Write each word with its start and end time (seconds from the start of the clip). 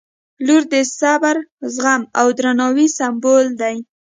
•لور 0.45 0.63
د 0.73 0.75
صبر، 0.99 1.35
زغم 1.73 2.01
او 2.19 2.27
درناوي 2.37 2.87
سمبول 2.97 3.45
دی. 3.61 3.75